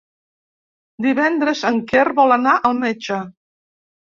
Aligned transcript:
Divendres 1.07 1.61
en 1.71 1.79
Quer 1.91 2.07
vol 2.21 2.35
anar 2.39 2.57
al 2.71 2.81
metge. 2.87 3.21